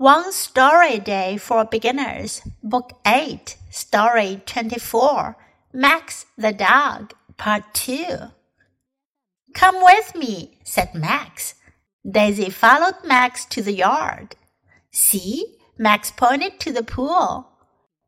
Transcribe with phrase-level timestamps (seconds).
[0.00, 5.36] One Story Day for Beginners, Book 8, Story 24,
[5.74, 8.06] Max the Dog, Part 2.
[9.52, 11.52] Come with me, said Max.
[12.10, 14.36] Daisy followed Max to the yard.
[14.90, 17.50] See, Max pointed to the pool.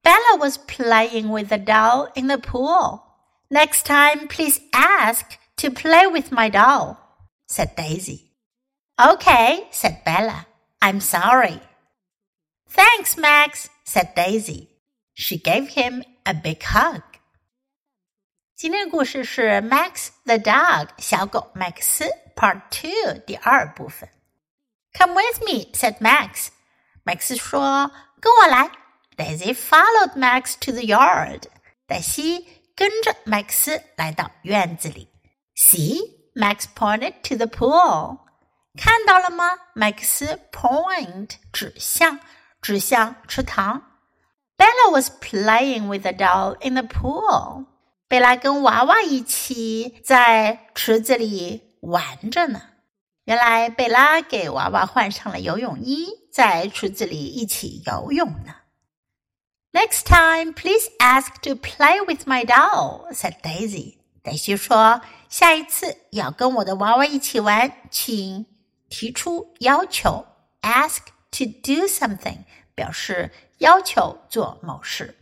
[0.03, 3.05] Bella was playing with the doll in the pool.
[3.51, 6.97] Next time, please ask to play with my doll,
[7.49, 8.33] said Daisy.
[8.99, 10.47] Okay, said Bella.
[10.81, 11.61] I'm sorry.
[12.72, 14.70] Thanks, Max, said Daisy.
[15.14, 17.02] She gave him a big hug.
[18.56, 22.06] 今天的故事是 Max the Dog 小狗麦克斯
[22.36, 24.10] Part Two 第二部分。
[24.94, 26.48] Come with me, said Max.
[27.06, 28.72] Max 说：“跟我来。”
[29.16, 31.44] Daisy followed Max to the yard.
[31.88, 35.08] 黛西跟着麦克斯来到院子里。
[35.56, 36.00] See,
[36.36, 38.20] Max pointed to the pool.
[38.76, 39.58] 看到了吗？
[39.74, 42.20] 麦克斯 point 指向。
[42.63, 43.83] 指向池塘。
[44.57, 47.67] Bella was playing with a doll in the pool.
[48.09, 52.63] 贝拉跟娃娃一起在池子里玩着呢。
[53.25, 58.55] 原来贝拉给娃娃换上了游泳衣，在池子里一起游泳呢。
[59.73, 63.97] Next time, please ask to play with my doll," said Daisy.
[64.23, 68.47] 黛西说：“下一次要跟我的娃娃一起玩，请
[68.89, 70.27] 提出要求。
[70.61, 70.99] Ask
[71.32, 75.16] to do something 表示要求做某事。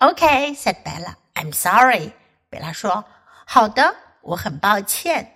[0.00, 1.16] Okay, said Bella.
[1.34, 2.12] I'm sorry.
[2.48, 5.32] 贝拉说：“好的，我很抱歉。”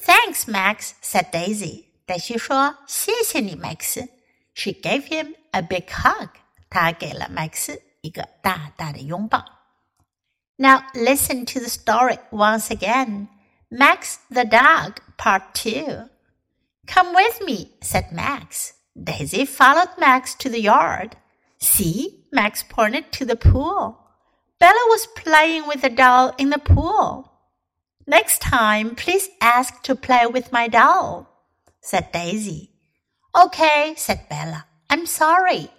[0.00, 1.84] Thanks, Max, said Daisy.
[2.06, 4.08] 黛西说：“谢谢你，麦克斯。”
[4.54, 6.28] She gave him a big hug.
[6.70, 9.44] 她给了麦克斯一个大大的拥抱。
[10.56, 13.28] Now listen to the story once again.
[13.70, 16.08] Max the Dog, Part 2.
[16.86, 18.72] Come with me, said Max.
[19.03, 21.15] Daisy followed Max to the yard.
[21.59, 23.99] See, Max pointed to the pool.
[24.59, 27.31] Bella was playing with the doll in the pool.
[28.05, 31.29] Next time, please ask to play with my doll,
[31.79, 32.71] said Daisy.
[33.35, 34.65] Okay, said Bella.
[34.89, 35.69] I'm sorry.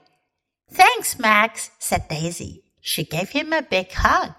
[0.70, 2.62] Thanks, Max, said Daisy.
[2.80, 4.34] She gave him a big hug.